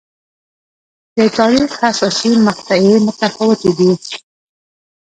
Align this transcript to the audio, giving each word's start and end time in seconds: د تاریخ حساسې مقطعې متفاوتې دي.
د 1.17 1.19
تاریخ 1.37 1.69
حساسې 1.81 2.31
مقطعې 2.47 2.93
متفاوتې 3.05 3.71
دي. 3.77 3.91